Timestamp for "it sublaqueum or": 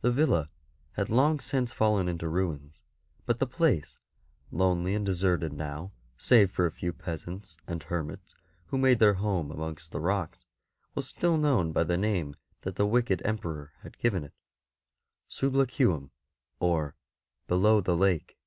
14.24-16.96